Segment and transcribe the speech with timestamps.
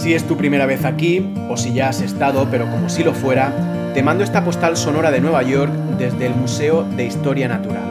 [0.00, 3.12] Si es tu primera vez aquí, o si ya has estado, pero como si lo
[3.12, 3.52] fuera,
[3.92, 7.82] te mando esta postal sonora de Nueva York desde el Museo de Historia Natural.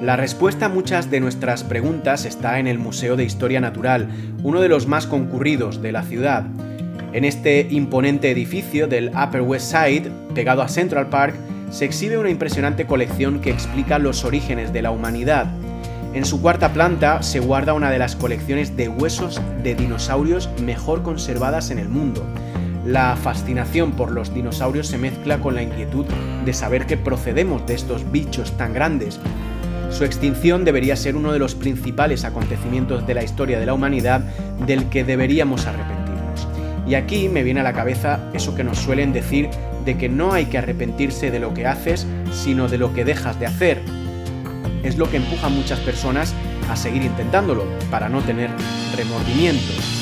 [0.00, 4.08] La respuesta a muchas de nuestras preguntas está en el Museo de Historia Natural,
[4.42, 6.46] uno de los más concurridos de la ciudad.
[7.12, 11.34] En este imponente edificio del Upper West Side, pegado a Central Park,
[11.70, 15.46] se exhibe una impresionante colección que explica los orígenes de la humanidad.
[16.14, 21.02] En su cuarta planta se guarda una de las colecciones de huesos de dinosaurios mejor
[21.02, 22.24] conservadas en el mundo.
[22.86, 26.06] La fascinación por los dinosaurios se mezcla con la inquietud
[26.46, 29.20] de saber que procedemos de estos bichos tan grandes.
[29.90, 34.22] Su extinción debería ser uno de los principales acontecimientos de la historia de la humanidad
[34.66, 36.01] del que deberíamos arrepentirnos.
[36.86, 39.48] Y aquí me viene a la cabeza eso que nos suelen decir
[39.84, 43.38] de que no hay que arrepentirse de lo que haces, sino de lo que dejas
[43.38, 43.80] de hacer.
[44.82, 46.34] Es lo que empuja a muchas personas
[46.70, 48.50] a seguir intentándolo, para no tener
[48.96, 50.01] remordimientos.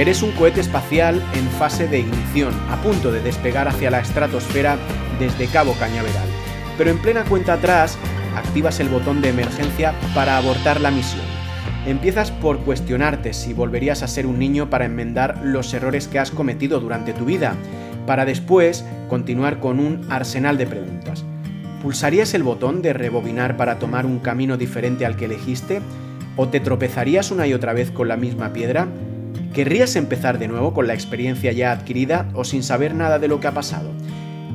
[0.00, 4.78] Eres un cohete espacial en fase de ignición, a punto de despegar hacia la estratosfera
[5.18, 6.26] desde Cabo Cañaveral.
[6.78, 7.98] Pero en plena cuenta atrás,
[8.34, 11.26] activas el botón de emergencia para abortar la misión.
[11.84, 16.30] Empiezas por cuestionarte si volverías a ser un niño para enmendar los errores que has
[16.30, 17.54] cometido durante tu vida,
[18.06, 21.26] para después continuar con un arsenal de preguntas.
[21.82, 25.82] ¿Pulsarías el botón de rebobinar para tomar un camino diferente al que elegiste?
[26.36, 28.88] ¿O te tropezarías una y otra vez con la misma piedra?
[29.54, 33.40] ¿Querrías empezar de nuevo con la experiencia ya adquirida o sin saber nada de lo
[33.40, 33.90] que ha pasado?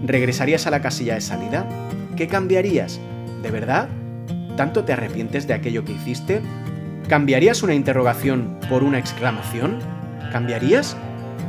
[0.05, 1.67] ¿Regresarías a la casilla de salida?
[2.15, 2.99] ¿Qué cambiarías?
[3.43, 3.89] ¿De verdad?
[4.55, 6.41] ¿Tanto te arrepientes de aquello que hiciste?
[7.09, 9.79] ¿Cambiarías una interrogación por una exclamación?
[10.31, 10.95] ¿Cambiarías?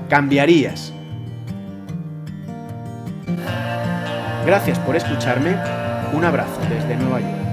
[0.09, 0.93] Cambiarías.
[4.45, 5.57] Gracias por escucharme.
[6.13, 7.46] Un abrazo desde Nueva York.